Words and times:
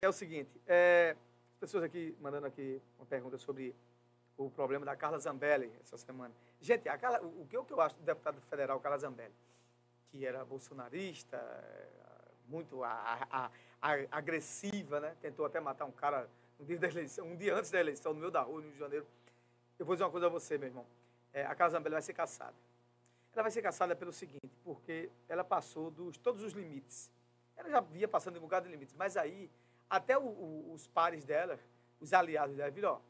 é 0.00 0.08
o 0.08 0.12
seguinte, 0.12 0.50
é, 0.66 1.16
as 1.52 1.58
pessoas 1.58 1.82
aqui 1.82 2.16
mandando 2.20 2.46
aqui 2.46 2.80
uma 2.98 3.06
pergunta 3.06 3.36
sobre 3.36 3.74
o 4.36 4.48
problema 4.48 4.86
da 4.86 4.94
Carla 4.94 5.18
Zambelli 5.18 5.72
essa 5.80 5.98
semana. 5.98 6.32
Gente, 6.60 6.88
a 6.88 6.96
Carla, 6.96 7.20
o, 7.20 7.42
o 7.42 7.46
que 7.46 7.72
eu 7.72 7.80
acho 7.80 7.96
do 7.96 8.02
deputado 8.02 8.40
federal 8.42 8.78
Carla 8.80 8.98
Zambelli, 8.98 9.34
que 10.10 10.24
era 10.24 10.44
bolsonarista, 10.44 11.38
muito 12.46 12.84
a, 12.84 13.26
a, 13.30 13.50
a, 13.82 13.98
agressiva, 14.12 15.00
né? 15.00 15.16
Tentou 15.20 15.44
até 15.44 15.58
matar 15.58 15.84
um 15.84 15.92
cara 15.92 16.28
um 16.60 16.64
dia, 16.64 16.78
da 16.78 16.88
eleição, 16.88 17.26
um 17.26 17.36
dia 17.36 17.54
antes 17.54 17.70
da 17.70 17.80
eleição, 17.80 18.14
no 18.14 18.20
meio 18.20 18.30
da 18.30 18.42
rua, 18.42 18.60
no 18.60 18.62
Rio 18.62 18.72
de 18.72 18.78
Janeiro. 18.78 19.06
Eu 19.78 19.84
vou 19.84 19.94
dizer 19.96 20.04
uma 20.04 20.10
coisa 20.10 20.26
a 20.26 20.30
você, 20.30 20.56
meu 20.56 20.68
irmão. 20.68 20.86
É, 21.32 21.44
a 21.44 21.54
Carla 21.54 21.72
Zambelli 21.72 21.94
vai 21.94 22.02
ser 22.02 22.14
caçada. 22.14 22.54
Ela 23.32 23.42
vai 23.42 23.50
ser 23.50 23.62
caçada 23.62 23.94
pelo 23.94 24.12
seguinte, 24.12 24.56
porque 24.64 25.10
ela 25.28 25.44
passou 25.44 25.90
dos 25.90 26.16
todos 26.16 26.42
os 26.42 26.52
limites. 26.52 27.10
Ela 27.56 27.68
já 27.68 27.80
via 27.80 28.08
passando 28.08 28.38
um 28.38 28.40
bocado 28.40 28.66
de 28.66 28.72
limites, 28.72 28.94
mas 28.94 29.16
aí, 29.16 29.50
até 29.88 30.16
o, 30.16 30.22
o, 30.22 30.72
os 30.72 30.86
pares 30.86 31.24
dela, 31.24 31.58
os 32.00 32.12
aliados 32.12 32.56
dela, 32.56 32.70
viram, 32.70 32.92
ó, 32.92 33.00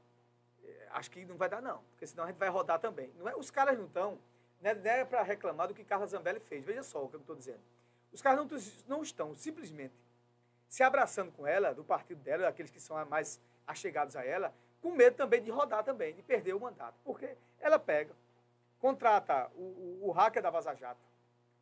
é, 0.65 0.89
acho 0.91 1.11
que 1.11 1.25
não 1.25 1.37
vai 1.37 1.49
dar 1.49 1.61
não, 1.61 1.83
porque 1.91 2.07
senão 2.07 2.25
a 2.25 2.27
gente 2.29 2.39
vai 2.39 2.49
rodar 2.49 2.79
também. 2.79 3.13
Não 3.19 3.29
é, 3.29 3.37
os 3.37 3.51
caras 3.51 3.79
não 3.79 3.87
estão, 3.87 4.19
né, 4.61 4.75
não 4.75 4.91
é 4.91 5.05
para 5.05 5.23
reclamar 5.23 5.69
do 5.69 5.75
que 5.75 5.85
Carla 5.85 6.07
Zambelli 6.07 6.41
fez. 6.41 6.65
Veja 6.65 6.83
só 6.83 7.05
o 7.05 7.09
que 7.09 7.17
eu 7.17 7.21
estou 7.21 7.37
dizendo. 7.37 7.61
Os 8.13 8.23
caras 8.23 8.39
não, 8.39 8.59
não 8.97 9.03
estão 9.03 9.35
simplesmente 9.35 9.95
se 10.69 10.83
abraçando 10.83 11.33
com 11.33 11.47
ela, 11.47 11.75
do 11.75 11.83
partido 11.83 12.23
dela, 12.23 12.45
daqueles 12.45 12.71
que 12.71 12.81
são 12.81 13.03
mais 13.07 13.41
achegados 13.67 14.17
a 14.17 14.25
ela, 14.25 14.53
com 14.81 14.93
medo 14.93 15.17
também 15.17 15.43
de 15.43 15.51
rodar 15.51 15.83
também, 15.83 16.15
de 16.15 16.23
perder 16.23 16.55
o 16.55 16.61
mandato. 16.61 16.95
Porque 17.05 17.37
ela 17.59 17.79
pega, 17.79 18.15
contrata 18.79 19.51
o, 19.55 19.63
o, 20.03 20.09
o 20.09 20.11
hacker 20.11 20.43
da 20.43 20.51
Vaza 20.51 20.75
Jato, 20.75 21.01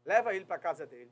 leva 0.04 0.34
ele 0.34 0.44
para 0.44 0.58
casa 0.58 0.86
dele, 0.86 1.10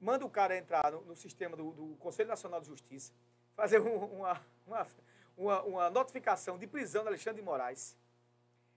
manda 0.00 0.24
o 0.24 0.30
cara 0.30 0.56
entrar 0.56 0.92
no, 0.92 1.00
no 1.02 1.16
sistema 1.16 1.56
do, 1.56 1.70
do, 1.72 1.96
Conselho 1.96 2.28
Nacional 2.28 2.60
de 2.60 2.66
Justiça, 2.66 3.12
fazer 3.56 3.80
um, 3.80 3.96
uma, 3.96 4.40
uma, 4.66 4.86
uma, 5.36 5.62
uma, 5.62 5.90
notificação 5.90 6.58
de 6.58 6.66
prisão 6.66 7.02
de 7.02 7.08
Alexandre 7.08 7.40
de 7.40 7.44
Moraes. 7.44 7.96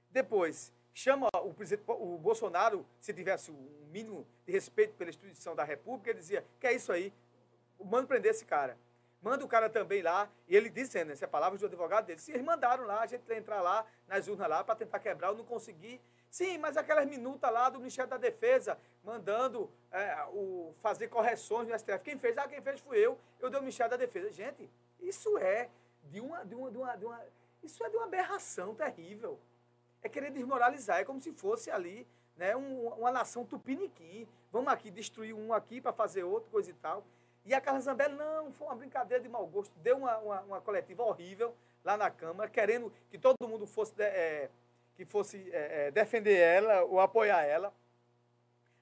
Depois, 0.10 0.74
chama 0.94 1.28
o, 1.36 1.54
o 1.94 2.18
Bolsonaro, 2.18 2.86
se 3.00 3.14
tivesse 3.14 3.52
um 3.52 3.88
mínimo 3.92 4.26
de 4.46 4.52
respeito 4.52 4.94
pela 4.96 5.10
instituição 5.10 5.56
da 5.56 5.64
República, 5.64 6.10
ele 6.10 6.20
dizia, 6.20 6.46
que 6.60 6.66
é 6.66 6.74
isso 6.74 6.92
aí, 6.92 7.14
manda 7.84 8.08
prender 8.08 8.32
esse 8.32 8.46
cara. 8.46 8.78
Manda 9.22 9.44
o 9.44 9.48
cara 9.48 9.70
também 9.70 10.02
lá, 10.02 10.30
e 10.48 10.56
ele 10.56 10.70
dizendo, 10.70 11.12
essa 11.12 11.26
é 11.26 11.28
a 11.28 11.30
palavra 11.30 11.58
do 11.58 11.66
advogado 11.66 12.06
dele, 12.06 12.20
se 12.20 12.32
eles 12.32 12.44
mandaram 12.44 12.86
lá, 12.86 13.02
a 13.02 13.06
gente 13.06 13.30
entrar 13.34 13.62
lá, 13.62 13.86
nas 14.08 14.28
urnas 14.28 14.50
lá, 14.50 14.64
para 14.64 14.76
tentar 14.76 15.00
quebrar, 15.00 15.30
eu 15.30 15.36
não 15.36 15.44
consegui. 15.44 16.00
Sim, 16.30 16.58
mas 16.58 16.78
aquelas 16.78 17.06
minutas 17.08 17.52
lá 17.52 17.70
do 17.70 17.80
Ministério 17.80 18.10
da 18.10 18.18
Defesa, 18.18 18.78
mandando 19.04 19.70
é, 19.92 20.26
o, 20.32 20.74
fazer 20.80 21.08
correções 21.08 21.68
no 21.68 21.78
STF. 21.78 22.00
Quem 22.04 22.18
fez? 22.18 22.38
Ah, 22.38 22.48
quem 22.48 22.62
fez 22.62 22.80
fui 22.80 22.98
eu, 22.98 23.18
eu 23.40 23.50
dei 23.50 23.60
o 23.60 23.64
Ministério 23.64 23.90
da 23.90 23.98
Defesa. 23.98 24.32
Gente, 24.32 24.70
isso 25.00 25.38
é 25.38 25.70
de 26.04 26.22
uma, 26.22 26.46
de 26.46 26.56
uma, 26.56 26.72
de 26.72 26.78
uma, 26.78 26.96
de 26.96 27.06
uma 27.06 27.20
isso 27.64 27.84
é 27.84 27.90
de 27.90 27.98
uma 27.98 28.06
aberração 28.06 28.74
terrível. 28.74 29.40
É 30.02 30.08
querer 30.08 30.32
desmoralizar, 30.32 31.00
é 31.00 31.04
como 31.04 31.20
se 31.20 31.34
fosse 31.34 31.70
ali 31.70 32.08
né, 32.38 32.56
um, 32.56 32.88
uma 32.88 33.12
nação 33.12 33.46
tupiniquim. 33.46 34.28
Vamos 34.52 34.72
aqui 34.72 34.90
destruir 34.90 35.34
um 35.34 35.54
aqui 35.54 35.82
para 35.82 35.92
fazer 35.92 36.24
outro, 36.24 36.50
coisa 36.50 36.70
e 36.70 36.74
tal. 36.74 37.04
E 37.50 37.54
a 37.56 37.60
Carla 37.60 37.80
Zambelli, 37.80 38.14
não, 38.14 38.52
foi 38.52 38.68
uma 38.68 38.76
brincadeira 38.76 39.24
de 39.24 39.28
mau 39.28 39.48
gosto. 39.48 39.74
Deu 39.80 39.98
uma, 39.98 40.16
uma, 40.20 40.42
uma 40.42 40.62
coletiva 40.62 41.02
horrível 41.02 41.56
lá 41.84 41.98
na 41.98 42.12
Câmara, 42.12 42.48
querendo 42.48 42.94
que 43.10 43.18
todo 43.18 43.36
mundo 43.48 43.66
fosse, 43.66 44.00
é, 44.04 44.52
que 44.96 45.04
fosse 45.04 45.50
é, 45.52 45.90
defender 45.90 46.38
ela 46.38 46.84
ou 46.84 47.00
apoiar 47.00 47.42
ela. 47.42 47.74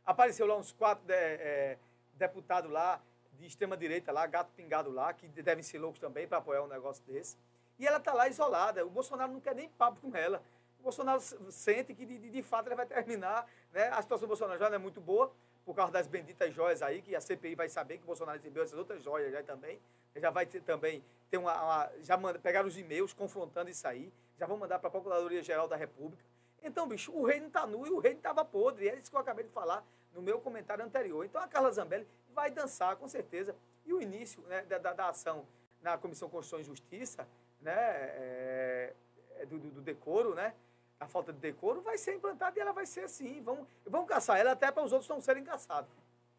Apareceu 0.06 0.46
lá 0.46 0.58
uns 0.58 0.74
quatro 0.74 1.06
de, 1.08 1.14
é, 1.14 1.78
deputados 2.16 2.70
lá, 2.70 3.00
de 3.40 3.46
extrema-direita 3.46 4.12
lá, 4.12 4.28
gato 4.28 4.52
pingado 4.52 4.92
lá, 4.92 5.14
que 5.14 5.30
devem 5.30 5.64
ser 5.64 5.80
loucos 5.80 6.02
também 6.02 6.28
para 6.28 6.40
apoiar 6.40 6.62
um 6.62 6.68
negócio 6.68 7.02
desse. 7.06 7.38
E 7.80 7.88
ela 7.88 8.00
está 8.00 8.12
lá 8.12 8.28
isolada. 8.28 8.86
O 8.86 8.90
Bolsonaro 8.90 9.32
não 9.32 9.40
quer 9.40 9.56
nem 9.56 9.70
papo 9.70 10.02
com 10.02 10.14
ela. 10.14 10.44
O 10.82 10.84
Bolsonaro 10.84 11.22
sente 11.22 11.94
que, 11.94 12.06
de, 12.06 12.18
de, 12.18 12.30
de 12.32 12.44
fato, 12.44 12.68
ele 12.68 12.76
vai 12.76 12.86
terminar. 12.86 13.50
Né? 13.72 13.88
A 13.94 14.02
situação 14.02 14.28
do 14.28 14.32
Bolsonaro 14.32 14.60
já 14.60 14.68
não 14.68 14.76
é 14.76 14.78
muito 14.78 15.00
boa 15.00 15.32
por 15.68 15.76
causa 15.76 15.92
das 15.92 16.08
benditas 16.08 16.54
joias 16.54 16.82
aí, 16.82 17.02
que 17.02 17.14
a 17.14 17.20
CPI 17.20 17.54
vai 17.54 17.68
saber 17.68 17.98
que 17.98 18.04
o 18.04 18.06
Bolsonaro 18.06 18.38
recebeu 18.38 18.64
essas 18.64 18.80
outras 18.80 19.04
joias 19.04 19.34
já 19.34 19.44
também. 19.44 19.82
Já 20.16 20.30
vai 20.30 20.46
ter 20.46 20.62
também, 20.62 21.04
ter 21.30 21.38
uma, 21.38 21.62
uma 21.62 21.92
já 22.00 22.16
manda, 22.16 22.40
pegaram 22.40 22.70
os 22.70 22.78
e-mails 22.78 23.12
confrontando 23.12 23.70
isso 23.70 23.86
aí, 23.86 24.14
já 24.40 24.46
vão 24.46 24.56
mandar 24.56 24.80
para 24.80 24.88
a 24.88 24.92
Procuradoria-Geral 24.92 25.68
da 25.68 25.76
República. 25.76 26.24
Então, 26.64 26.88
bicho, 26.88 27.12
o 27.12 27.26
rei 27.26 27.42
não 27.42 27.48
está 27.48 27.68
nu 27.68 27.86
e 27.86 27.90
o 27.90 28.00
rei 28.00 28.14
estava 28.14 28.46
podre. 28.46 28.88
É 28.88 28.96
isso 28.96 29.12
que 29.12 29.18
eu 29.18 29.20
acabei 29.20 29.44
de 29.44 29.52
falar 29.52 29.86
no 30.14 30.22
meu 30.22 30.40
comentário 30.40 30.86
anterior. 30.86 31.26
Então, 31.26 31.42
a 31.42 31.50
Carla 31.50 31.70
Zambelli 31.70 32.08
vai 32.34 32.50
dançar, 32.50 32.96
com 32.96 33.10
certeza. 33.10 33.54
E 33.86 33.94
o 33.94 34.02
início 34.02 34.42
né, 34.44 34.62
da, 34.62 34.78
da, 34.78 34.94
da, 34.94 35.10
ação 35.10 35.46
na 35.82 35.98
Comissão 35.98 36.30
Constituição 36.30 36.62
e 36.62 36.64
Justiça, 36.64 37.28
né, 37.60 37.74
é, 37.76 38.94
é 39.40 39.46
do, 39.46 39.60
do, 39.60 39.70
do 39.72 39.82
decoro, 39.82 40.34
né, 40.34 40.54
a 41.00 41.08
falta 41.08 41.32
de 41.32 41.40
decoro 41.40 41.82
vai 41.82 41.98
ser 41.98 42.16
implantada 42.16 42.58
e 42.58 42.62
ela 42.62 42.74
vai 42.74 42.86
ser 42.86 43.02
assim. 43.02 43.42
Vamos, 43.42 43.68
vamos 43.86 44.08
caçar 44.08 44.40
ela 44.40 44.52
até 44.52 44.72
para 44.72 44.84
os 44.84 44.92
outros 44.92 45.10
não 45.10 45.22
serem 45.22 45.44
caçados. 45.44 45.92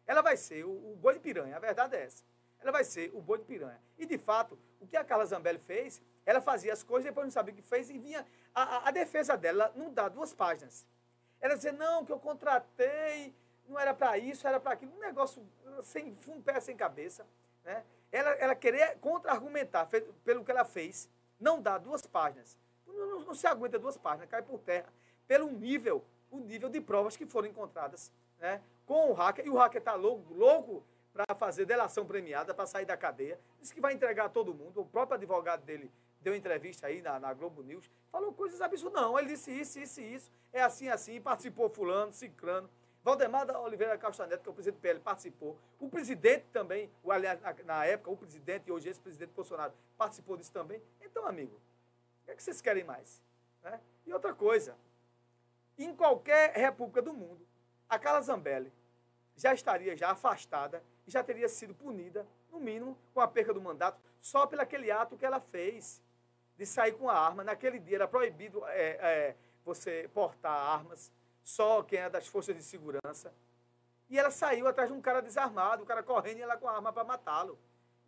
Ela 0.05 0.21
vai 0.21 0.35
ser 0.35 0.65
o, 0.65 0.69
o 0.69 0.97
boi 0.99 1.13
de 1.13 1.19
piranha, 1.19 1.55
a 1.55 1.59
verdade 1.59 1.95
é 1.95 2.03
essa. 2.03 2.23
Ela 2.59 2.71
vai 2.71 2.83
ser 2.83 3.11
o 3.13 3.21
boi 3.21 3.37
de 3.37 3.45
piranha. 3.45 3.79
E, 3.97 4.05
de 4.05 4.17
fato, 4.17 4.59
o 4.81 4.87
que 4.87 4.97
a 4.97 5.03
Carla 5.03 5.25
Zambelli 5.25 5.59
fez, 5.59 6.01
ela 6.25 6.41
fazia 6.41 6.73
as 6.73 6.83
coisas, 6.83 7.05
depois 7.05 7.25
não 7.25 7.31
sabia 7.31 7.53
o 7.53 7.55
que 7.55 7.61
fez 7.61 7.89
e 7.89 7.97
vinha. 7.97 8.25
A, 8.53 8.63
a, 8.63 8.89
a 8.89 8.91
defesa 8.91 9.37
dela 9.37 9.71
não 9.75 9.93
dá 9.93 10.09
duas 10.09 10.33
páginas. 10.33 10.85
Ela 11.39 11.55
dizia, 11.55 11.71
não, 11.71 12.03
que 12.03 12.11
eu 12.11 12.19
contratei, 12.19 13.33
não 13.67 13.79
era 13.79 13.93
para 13.93 14.17
isso, 14.17 14.45
era 14.45 14.59
para 14.59 14.73
aquilo. 14.73 14.93
Um 14.93 14.99
negócio 14.99 15.41
sem 15.83 16.17
um 16.27 16.41
pé, 16.41 16.59
sem 16.59 16.75
cabeça. 16.75 17.25
Né? 17.63 17.81
Ela, 18.11 18.31
ela 18.31 18.55
querer 18.55 18.97
contra-argumentar 18.99 19.87
pelo 20.25 20.43
que 20.43 20.51
ela 20.51 20.65
fez, 20.65 21.09
não 21.39 21.61
dá 21.61 21.77
duas 21.77 22.05
páginas 22.05 22.57
não, 23.05 23.19
não, 23.19 23.33
se 23.33 23.47
aguenta 23.47 23.77
duas 23.77 23.97
páginas, 23.97 24.29
cai 24.29 24.41
por 24.41 24.59
terra, 24.59 24.91
pelo 25.27 25.49
nível, 25.51 26.03
o 26.31 26.39
nível 26.39 26.69
de 26.69 26.81
provas 26.81 27.15
que 27.15 27.25
foram 27.25 27.47
encontradas 27.47 28.11
né, 28.39 28.61
com 28.85 29.11
o 29.11 29.13
hacker. 29.13 29.45
E 29.45 29.49
o 29.49 29.55
hacker 29.55 29.79
está 29.79 29.95
louco, 29.95 30.33
louco 30.33 30.83
para 31.13 31.35
fazer 31.35 31.65
delação 31.65 32.05
premiada, 32.05 32.53
para 32.53 32.65
sair 32.65 32.85
da 32.85 32.95
cadeia. 32.95 33.39
Disse 33.59 33.73
que 33.73 33.81
vai 33.81 33.93
entregar 33.93 34.29
todo 34.29 34.53
mundo. 34.53 34.81
O 34.81 34.85
próprio 34.85 35.15
advogado 35.15 35.63
dele 35.63 35.91
deu 36.21 36.35
entrevista 36.35 36.87
aí 36.87 37.01
na, 37.01 37.19
na 37.19 37.33
Globo 37.33 37.61
News, 37.61 37.89
falou 38.11 38.33
coisas 38.33 38.61
absurdas. 38.61 39.01
Não, 39.01 39.17
ele 39.17 39.29
disse 39.29 39.51
isso, 39.51 39.79
isso 39.79 40.01
e 40.01 40.13
isso. 40.13 40.31
É 40.51 40.61
assim, 40.61 40.89
assim, 40.89 41.19
participou 41.21 41.69
fulano, 41.69 42.11
ciclano. 42.11 42.69
Valdemar 43.01 43.45
da 43.45 43.59
Oliveira 43.59 43.97
Castanheira, 43.97 44.37
que 44.37 44.47
é 44.47 44.51
o 44.51 44.53
presidente 44.53 44.77
do 44.77 44.81
PL, 44.81 44.99
participou. 44.99 45.57
O 45.79 45.89
presidente 45.89 46.45
também, 46.51 46.91
o, 47.01 47.11
aliás, 47.11 47.39
na, 47.41 47.55
na 47.63 47.85
época, 47.85 48.11
o 48.11 48.17
presidente 48.17 48.67
e 48.67 48.71
hoje 48.71 48.89
esse-presidente 48.89 49.31
Bolsonaro 49.33 49.73
participou 49.97 50.35
disso 50.35 50.51
também. 50.51 50.81
Então, 51.01 51.25
amigo, 51.25 51.59
que, 52.29 52.33
é 52.33 52.35
que 52.35 52.43
vocês 52.43 52.61
querem 52.61 52.83
mais? 52.83 53.21
Né? 53.63 53.79
E 54.05 54.13
outra 54.13 54.33
coisa, 54.33 54.75
em 55.77 55.95
qualquer 55.95 56.55
república 56.55 57.01
do 57.01 57.13
mundo, 57.13 57.45
a 57.87 57.97
Carla 57.97 58.21
Zambelli 58.21 58.71
já 59.35 59.53
estaria 59.53 59.95
já 59.95 60.11
afastada 60.11 60.83
e 61.07 61.11
já 61.11 61.23
teria 61.23 61.49
sido 61.49 61.73
punida, 61.73 62.27
no 62.51 62.59
mínimo, 62.59 62.97
com 63.13 63.21
a 63.21 63.27
perca 63.27 63.53
do 63.53 63.61
mandato, 63.61 63.99
só 64.21 64.45
pelo 64.45 64.61
aquele 64.61 64.91
ato 64.91 65.17
que 65.17 65.25
ela 65.25 65.39
fez 65.39 66.01
de 66.57 66.65
sair 66.65 66.93
com 66.93 67.09
a 67.09 67.17
arma. 67.17 67.43
Naquele 67.43 67.79
dia 67.79 67.97
era 67.97 68.07
proibido 68.07 68.63
é, 68.67 68.89
é, 69.01 69.35
você 69.63 70.09
portar 70.13 70.51
armas, 70.51 71.11
só 71.43 71.81
quem 71.83 71.99
é 71.99 72.09
das 72.09 72.27
forças 72.27 72.55
de 72.55 72.63
segurança. 72.63 73.33
E 74.09 74.17
ela 74.19 74.31
saiu 74.31 74.67
atrás 74.67 74.89
de 74.89 74.95
um 74.95 75.01
cara 75.01 75.21
desarmado, 75.21 75.83
o 75.83 75.85
cara 75.85 76.03
correndo 76.03 76.37
e 76.37 76.41
ela 76.41 76.57
com 76.57 76.67
a 76.67 76.75
arma 76.75 76.91
para 76.91 77.03
matá-lo 77.03 77.57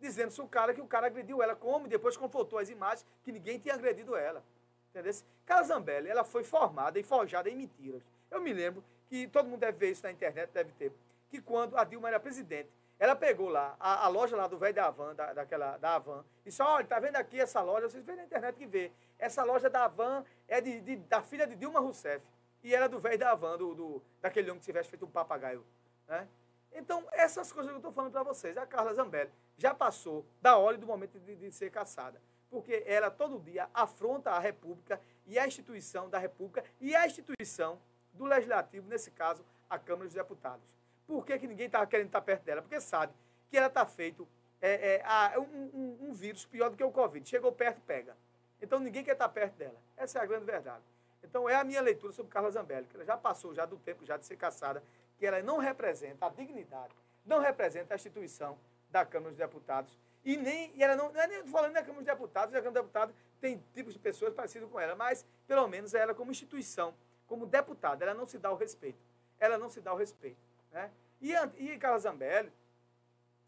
dizendo-se 0.02 0.40
o 0.42 0.48
cara 0.48 0.74
que 0.74 0.80
o 0.80 0.86
cara 0.86 1.06
agrediu 1.06 1.42
ela, 1.42 1.56
como 1.56 1.88
depois 1.88 2.16
confrontou 2.16 2.58
as 2.58 2.68
imagens 2.68 3.06
que 3.22 3.32
ninguém 3.32 3.58
tinha 3.58 3.74
agredido 3.74 4.16
ela. 4.16 4.44
Entendeu? 4.90 5.12
Carla 5.46 5.64
Zambelli, 5.64 6.08
ela 6.08 6.24
foi 6.24 6.44
formada 6.44 6.98
e 6.98 7.02
forjada 7.02 7.48
em 7.48 7.56
mentiras. 7.56 8.02
Eu 8.30 8.42
me 8.42 8.52
lembro 8.52 8.84
que 9.08 9.26
todo 9.28 9.48
mundo 9.48 9.60
deve 9.60 9.78
ver 9.78 9.90
isso 9.90 10.02
na 10.02 10.10
internet, 10.10 10.50
deve 10.52 10.72
ter, 10.72 10.92
que 11.30 11.40
quando 11.40 11.78
a 11.78 11.84
Dilma 11.84 12.08
era 12.08 12.20
presidente, 12.20 12.68
ela 12.98 13.16
pegou 13.16 13.48
lá 13.48 13.74
a, 13.80 14.04
a 14.04 14.08
loja 14.08 14.36
lá 14.36 14.46
do 14.46 14.58
velho 14.58 14.74
da 14.74 14.86
Avan, 14.86 15.14
da, 15.14 15.32
daquela, 15.32 15.76
da 15.78 15.96
Avan, 15.96 16.24
e 16.44 16.52
só, 16.52 16.74
olha, 16.74 16.86
tá 16.86 17.00
vendo 17.00 17.16
aqui 17.16 17.40
essa 17.40 17.60
loja? 17.60 17.88
Vocês 17.88 18.04
veem 18.04 18.18
na 18.18 18.24
internet 18.24 18.56
que 18.56 18.66
vê. 18.66 18.92
Essa 19.18 19.42
loja 19.44 19.70
da 19.70 19.84
Avan 19.84 20.24
é 20.46 20.60
de, 20.60 20.80
de 20.80 20.96
da 20.96 21.22
filha 21.22 21.46
de 21.46 21.56
Dilma 21.56 21.80
Rousseff. 21.80 22.24
E 22.62 22.74
era 22.74 22.88
do 22.88 23.00
velho 23.00 23.18
da 23.18 23.32
Avan, 23.32 23.58
do, 23.58 23.74
do, 23.74 24.02
daquele 24.20 24.50
homem 24.50 24.60
que 24.60 24.66
tivesse 24.66 24.88
feito 24.88 25.04
um 25.04 25.10
papagaio. 25.10 25.64
Né? 26.06 26.28
Então, 26.74 27.06
essas 27.12 27.52
coisas 27.52 27.70
que 27.70 27.76
eu 27.76 27.78
estou 27.78 27.92
falando 27.92 28.12
para 28.12 28.22
vocês, 28.22 28.56
a 28.56 28.66
Carla 28.66 28.94
Zambelli 28.94 29.30
já 29.56 29.74
passou 29.74 30.26
da 30.40 30.56
hora 30.56 30.76
e 30.76 30.80
do 30.80 30.86
momento 30.86 31.18
de, 31.18 31.36
de, 31.36 31.52
ser 31.52 31.70
caçada. 31.70 32.20
Porque 32.50 32.82
ela 32.86 33.10
todo 33.10 33.38
dia 33.40 33.68
afronta 33.72 34.30
a 34.30 34.38
República 34.38 35.00
e 35.26 35.38
a 35.38 35.46
instituição 35.46 36.08
da 36.08 36.18
República 36.18 36.64
e 36.80 36.94
a 36.94 37.06
instituição 37.06 37.80
do 38.12 38.24
Legislativo, 38.24 38.88
nesse 38.88 39.10
caso, 39.10 39.44
a 39.68 39.78
Câmara 39.78 40.06
dos 40.06 40.14
Deputados. 40.14 40.76
Por 41.06 41.24
que, 41.24 41.38
que 41.38 41.46
ninguém 41.46 41.66
estava 41.66 41.86
querendo 41.86 42.06
estar 42.06 42.20
perto 42.20 42.44
dela? 42.44 42.62
Porque 42.62 42.80
sabe 42.80 43.12
que 43.50 43.56
ela 43.56 43.66
está 43.66 43.86
feito 43.86 44.28
é, 44.60 44.94
é, 44.94 45.02
a, 45.04 45.38
um, 45.38 45.42
um, 45.42 46.08
um, 46.08 46.12
vírus 46.12 46.44
pior 46.44 46.70
do 46.70 46.76
que 46.76 46.84
o 46.84 46.90
Covid. 46.90 47.28
Chegou 47.28 47.52
perto, 47.52 47.80
pega. 47.82 48.16
Então 48.60 48.78
ninguém 48.78 49.02
quer 49.02 49.12
estar 49.12 49.28
perto 49.28 49.56
dela. 49.56 49.76
Essa 49.96 50.18
é 50.18 50.22
a 50.22 50.26
grande 50.26 50.44
verdade. 50.44 50.84
Então 51.22 51.48
é 51.48 51.54
a 51.54 51.64
minha 51.64 51.80
leitura 51.80 52.12
sobre 52.12 52.30
Carla 52.32 52.50
Zambelli, 52.50 52.86
que 52.86 52.96
ela 52.96 53.04
já 53.04 53.16
passou 53.16 53.54
já 53.54 53.64
do 53.64 53.76
tempo 53.76 54.04
já 54.04 54.16
de 54.16 54.26
ser 54.26 54.36
caçada 54.36 54.82
que 55.22 55.26
ela 55.28 55.40
não 55.40 55.58
representa 55.58 56.26
a 56.26 56.28
dignidade, 56.30 56.92
não 57.24 57.38
representa 57.38 57.94
a 57.94 57.96
instituição 57.96 58.58
da 58.90 59.06
Câmara 59.06 59.30
dos 59.30 59.38
Deputados 59.38 59.96
E 60.24 60.36
nem, 60.36 60.72
e 60.74 60.82
ela 60.82 60.96
não, 60.96 61.12
não 61.12 61.20
é 61.20 61.28
nem 61.28 61.46
falando 61.46 61.74
na 61.74 61.80
Câmara 61.80 62.02
dos 62.02 62.12
Deputados, 62.12 62.52
na 62.52 62.58
Câmara 62.58 62.72
dos 62.72 62.82
Deputados 62.82 63.14
tem 63.40 63.62
tipos 63.72 63.92
de 63.92 64.00
pessoas 64.00 64.34
parecidas 64.34 64.68
com 64.68 64.80
ela, 64.80 64.96
mas 64.96 65.24
pelo 65.46 65.68
menos 65.68 65.94
ela 65.94 66.12
como 66.12 66.32
instituição, 66.32 66.92
como 67.28 67.46
deputada, 67.46 68.04
ela 68.04 68.14
não 68.14 68.26
se 68.26 68.36
dá 68.36 68.50
o 68.50 68.56
respeito. 68.56 68.98
Ela 69.38 69.56
não 69.56 69.70
se 69.70 69.80
dá 69.80 69.94
o 69.94 69.96
respeito. 69.96 70.40
Né? 70.72 70.90
E, 71.20 71.32
e 71.56 71.78
Carla 71.78 72.00
Zambelli 72.00 72.52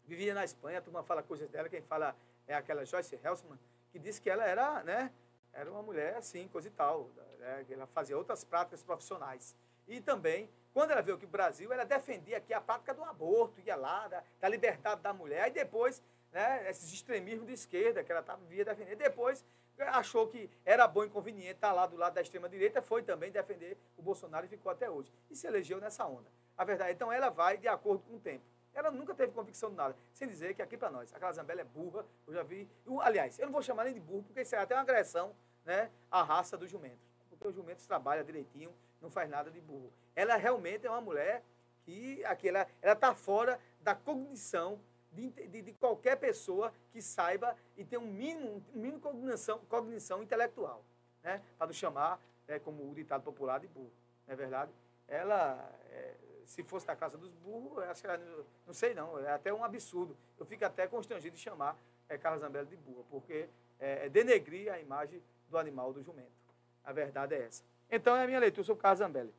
vivia 0.05 0.33
na 0.33 0.45
Espanha, 0.45 0.79
a 0.79 0.81
turma 0.81 1.03
fala 1.03 1.21
coisas 1.21 1.49
dela, 1.49 1.67
quem 1.67 1.81
fala 1.81 2.15
é 2.47 2.55
aquela 2.55 2.85
Joyce 2.85 3.19
Helsman, 3.21 3.59
que 3.91 3.99
disse 3.99 4.21
que 4.21 4.29
ela 4.29 4.45
era, 4.45 4.81
né, 4.83 5.11
era 5.51 5.69
uma 5.69 5.81
mulher 5.81 6.15
assim, 6.15 6.47
coisa 6.47 6.69
e 6.69 6.71
tal, 6.71 7.09
né, 7.37 7.65
ela 7.69 7.85
fazia 7.87 8.17
outras 8.17 8.45
práticas 8.45 8.81
profissionais. 8.81 9.53
E 9.89 9.99
também, 9.99 10.49
quando 10.75 10.91
ela 10.91 11.01
veio 11.01 11.15
aqui 11.15 11.23
o 11.23 11.29
Brasil, 11.29 11.71
ela 11.71 11.85
defendia 11.85 12.35
aqui 12.35 12.53
a 12.53 12.59
prática 12.59 12.93
do 12.93 13.01
aborto, 13.01 13.61
ia 13.61 13.77
lá, 13.77 14.09
da, 14.09 14.21
da 14.41 14.49
liberdade 14.49 14.99
da 14.99 15.13
mulher, 15.13 15.47
e 15.47 15.51
depois, 15.51 16.03
né, 16.33 16.69
esses 16.69 16.91
extremismos 16.91 17.47
de 17.47 17.53
esquerda 17.53 18.03
que 18.03 18.11
ela 18.11 18.21
tava, 18.21 18.43
via 18.43 18.65
defender, 18.65 18.97
depois 18.97 19.45
achou 19.79 20.27
que 20.27 20.49
era 20.65 20.85
bom 20.85 21.05
e 21.05 21.09
conveniente 21.09 21.51
estar 21.51 21.71
lá 21.71 21.85
do 21.85 21.95
lado 21.95 22.15
da 22.15 22.21
extrema-direita, 22.21 22.81
foi 22.81 23.03
também 23.03 23.31
defender 23.31 23.77
o 23.95 24.01
Bolsonaro 24.01 24.45
e 24.45 24.49
ficou 24.49 24.69
até 24.69 24.89
hoje. 24.89 25.09
E 25.29 25.35
se 25.37 25.47
elegeu 25.47 25.79
nessa 25.79 26.05
onda. 26.05 26.29
A 26.57 26.65
verdade, 26.65 26.91
então 26.91 27.09
ela 27.09 27.29
vai 27.29 27.57
de 27.57 27.69
acordo 27.69 28.03
com 28.03 28.17
o 28.17 28.19
tempo. 28.19 28.43
Ela 28.73 28.91
nunca 28.91 29.13
teve 29.13 29.31
convicção 29.31 29.69
de 29.69 29.77
nada. 29.77 29.95
Sem 30.11 30.27
dizer 30.27 30.53
que 30.55 30.61
aqui 30.61 30.75
para 30.75 30.91
nós, 30.91 31.13
a 31.13 31.31
Zambella 31.31 31.61
é 31.61 31.63
burra, 31.63 32.05
eu 32.27 32.33
já 32.33 32.43
vi. 32.43 32.69
Eu, 32.85 32.99
aliás, 32.99 33.39
eu 33.39 33.45
não 33.45 33.53
vou 33.53 33.61
chamar 33.61 33.85
nem 33.85 33.93
de 33.93 34.01
burro, 34.01 34.23
porque 34.23 34.41
isso 34.41 34.53
é 34.55 34.59
até 34.59 34.75
uma 34.75 34.81
agressão 34.81 35.33
né, 35.63 35.89
à 36.11 36.21
raça 36.21 36.57
dos 36.57 36.69
jumentos. 36.69 37.14
Porque 37.35 37.49
os 37.49 37.55
jumentos 37.55 37.85
trabalham 37.85 38.23
direitinho, 38.23 38.73
não 39.01 39.09
faz 39.09 39.29
nada 39.29 39.51
de 39.51 39.61
burro. 39.61 39.91
Ela 40.15 40.35
realmente 40.35 40.87
é 40.87 40.89
uma 40.89 41.01
mulher 41.01 41.43
que 41.83 42.23
aqui, 42.25 42.49
ela 42.49 42.67
está 42.81 43.13
fora 43.13 43.59
da 43.81 43.93
cognição 43.93 44.79
de, 45.11 45.29
de, 45.29 45.61
de, 45.61 45.73
qualquer 45.73 46.17
pessoa 46.17 46.73
que 46.91 47.01
saiba 47.01 47.55
e 47.77 47.85
tenha 47.85 48.01
um 48.01 48.07
mínimo, 48.07 48.63
um 48.73 48.79
mínimo 48.79 48.99
cognição, 48.99 49.59
cognição 49.69 50.21
intelectual. 50.21 50.83
Né? 51.23 51.41
Para 51.57 51.71
chamar, 51.71 52.19
é, 52.47 52.59
como 52.59 52.89
o 52.89 52.93
ditado 52.93 53.23
popular, 53.23 53.59
de 53.59 53.67
burro. 53.67 53.91
Não 54.27 54.33
é 54.33 54.35
verdade? 54.35 54.71
Ela, 55.07 55.71
é, 55.89 56.15
se 56.45 56.63
fosse 56.63 56.85
da 56.85 56.95
casa 56.95 57.17
dos 57.17 57.31
burros, 57.35 57.83
acho 57.83 58.01
que 58.01 58.07
ela, 58.07 58.45
não 58.65 58.73
sei 58.73 58.93
não, 58.93 59.19
é 59.19 59.31
até 59.31 59.53
um 59.53 59.63
absurdo. 59.63 60.17
Eu 60.37 60.45
fico 60.45 60.65
até 60.65 60.87
constrangido 60.87 61.35
de 61.35 61.41
chamar 61.41 61.77
é, 62.09 62.17
Carla 62.17 62.39
Zambelli 62.39 62.67
de 62.67 62.75
burra, 62.75 63.03
porque 63.09 63.47
é, 63.79 64.05
é 64.05 64.09
denegrir 64.09 64.71
a 64.71 64.79
imagem 64.79 65.21
do 65.49 65.57
animal 65.57 65.93
do 65.93 66.01
jumento. 66.01 66.44
A 66.85 66.93
verdade 66.93 67.35
é 67.35 67.43
essa. 67.43 67.63
Então 67.89 68.15
é 68.15 68.23
a 68.23 68.27
minha 68.27 68.39
leitura 68.39 68.63
sobre 68.63 68.81
Carla 68.81 68.95
Zambelli. 68.95 69.33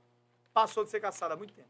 Passou 0.53 0.85
de 0.85 0.91
ser 0.91 1.01
caçada 1.01 1.35
há 1.35 1.37
muito 1.37 1.55
tempo. 1.55 1.69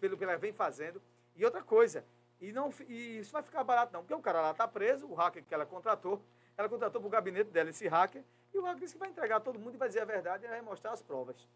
Pelo 0.00 0.16
que 0.16 0.24
ela 0.24 0.36
vem 0.36 0.52
fazendo. 0.52 1.00
E 1.34 1.44
outra 1.44 1.62
coisa, 1.62 2.04
e, 2.40 2.52
não, 2.52 2.72
e 2.88 3.18
isso 3.18 3.32
vai 3.32 3.42
ficar 3.42 3.62
barato 3.64 3.92
não, 3.92 4.00
porque 4.00 4.14
o 4.14 4.20
cara 4.20 4.42
lá 4.42 4.50
está 4.50 4.66
preso, 4.66 5.06
o 5.06 5.14
hacker 5.14 5.44
que 5.44 5.54
ela 5.54 5.64
contratou, 5.64 6.20
ela 6.56 6.68
contratou 6.68 7.00
para 7.00 7.06
o 7.06 7.10
gabinete 7.10 7.50
dela 7.50 7.70
esse 7.70 7.86
hacker, 7.86 8.22
e 8.52 8.58
o 8.58 8.62
hacker 8.62 8.80
disse 8.80 8.94
que 8.94 8.98
vai 8.98 9.08
entregar 9.08 9.40
todo 9.40 9.58
mundo 9.58 9.74
e 9.74 9.78
vai 9.78 9.88
dizer 9.88 10.00
a 10.00 10.04
verdade 10.04 10.44
e 10.44 10.48
vai 10.48 10.60
mostrar 10.60 10.92
as 10.92 11.00
provas. 11.00 11.48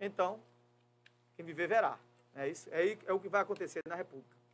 Então, 0.00 0.40
quem 1.36 1.46
viver 1.46 1.68
verá. 1.68 1.98
É 2.34 2.48
isso, 2.48 2.68
é, 2.72 2.98
é 3.06 3.12
o 3.12 3.20
que 3.20 3.28
vai 3.28 3.40
acontecer 3.42 3.80
na 3.86 3.94
República. 3.94 4.36